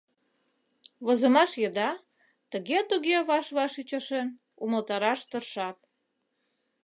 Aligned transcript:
Возымаш 1.05 1.51
еда, 1.67 1.89
тыге-туге 2.51 3.17
ваш-ваш 3.29 3.73
ӱчашен, 3.81 4.27
умылтараш 4.63 5.19
тыршат. 5.29 5.77